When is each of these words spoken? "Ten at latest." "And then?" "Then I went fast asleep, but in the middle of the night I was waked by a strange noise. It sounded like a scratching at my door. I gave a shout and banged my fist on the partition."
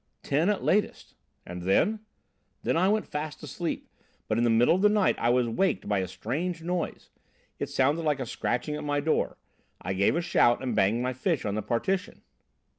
"Ten 0.23 0.49
at 0.49 0.63
latest." 0.63 1.13
"And 1.45 1.61
then?" 1.61 1.99
"Then 2.63 2.75
I 2.75 2.89
went 2.89 3.05
fast 3.05 3.43
asleep, 3.43 3.87
but 4.27 4.39
in 4.39 4.43
the 4.43 4.49
middle 4.49 4.73
of 4.73 4.81
the 4.81 4.89
night 4.89 5.15
I 5.19 5.29
was 5.29 5.47
waked 5.47 5.87
by 5.87 5.99
a 5.99 6.07
strange 6.07 6.63
noise. 6.63 7.11
It 7.59 7.69
sounded 7.69 8.01
like 8.01 8.19
a 8.19 8.25
scratching 8.25 8.73
at 8.75 8.83
my 8.83 8.99
door. 8.99 9.37
I 9.79 9.93
gave 9.93 10.15
a 10.15 10.21
shout 10.21 10.59
and 10.63 10.75
banged 10.75 11.03
my 11.03 11.13
fist 11.13 11.45
on 11.45 11.53
the 11.53 11.61
partition." 11.61 12.23